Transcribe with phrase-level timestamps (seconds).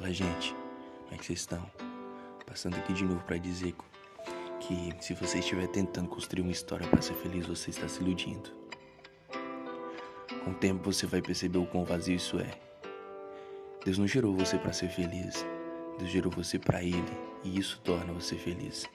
[0.00, 0.54] Fala, gente,
[1.02, 1.70] como é que vocês estão?
[2.46, 3.74] Passando aqui de novo para dizer
[4.58, 8.48] que se você estiver tentando construir uma história para ser feliz, você está se iludindo.
[10.42, 12.50] Com o tempo você vai perceber o quão vazio isso é.
[13.84, 15.44] Deus não gerou você para ser feliz.
[15.98, 17.04] Deus gerou você para Ele
[17.44, 18.88] e isso torna você feliz.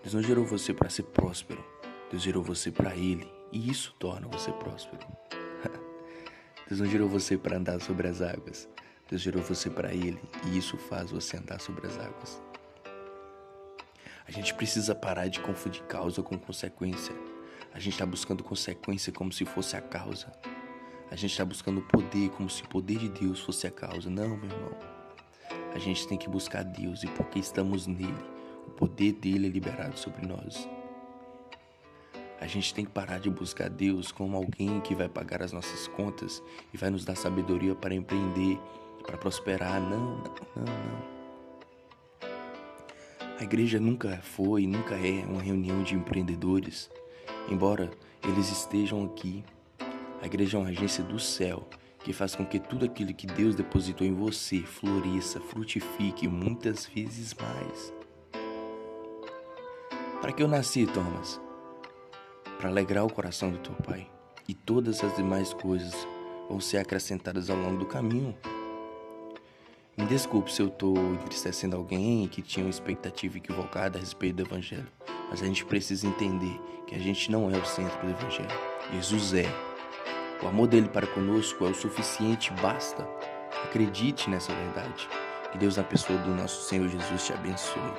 [0.00, 1.64] Deus não gerou você para ser próspero.
[2.08, 5.04] Deus gerou você para Ele e isso torna você próspero.
[6.70, 8.68] Deus não gerou você para andar sobre as águas.
[9.08, 12.40] Deus gerou você para Ele e isso faz você andar sobre as águas.
[14.26, 17.14] A gente precisa parar de confundir causa com consequência.
[17.74, 20.32] A gente está buscando consequência como se fosse a causa.
[21.10, 24.08] A gente está buscando poder como se o poder de Deus fosse a causa.
[24.08, 24.92] Não, meu irmão.
[25.74, 28.24] A gente tem que buscar Deus e porque estamos nele,
[28.66, 30.68] o poder dele é liberado sobre nós.
[32.38, 35.86] A gente tem que parar de buscar Deus como alguém que vai pagar as nossas
[35.88, 36.42] contas
[36.74, 38.58] e vai nos dar sabedoria para empreender,
[39.02, 39.80] para prosperar.
[39.80, 40.18] Não,
[40.56, 41.12] não, não.
[43.38, 46.90] A igreja nunca foi, nunca é uma reunião de empreendedores.
[47.48, 47.90] Embora
[48.22, 49.44] eles estejam aqui,
[50.20, 51.68] a igreja é uma agência do céu
[51.98, 57.34] que faz com que tudo aquilo que Deus depositou em você floresça, frutifique muitas vezes
[57.34, 57.92] mais.
[60.20, 61.40] Para que eu nasci, Thomas?
[62.62, 64.08] para alegrar o coração do teu Pai,
[64.48, 65.92] e todas as demais coisas
[66.48, 68.36] vão ser acrescentadas ao longo do caminho.
[69.94, 74.42] Me desculpe se eu estou entristecendo alguém que tinha uma expectativa equivocada a respeito do
[74.42, 74.88] Evangelho,
[75.28, 78.48] mas a gente precisa entender que a gente não é o centro do Evangelho.
[78.94, 79.44] Jesus é.
[80.42, 83.06] O amor dele para conosco é o suficiente, basta.
[83.64, 85.06] Acredite nessa verdade.
[85.52, 87.92] Que Deus, na pessoa do nosso Senhor Jesus, te abençoe.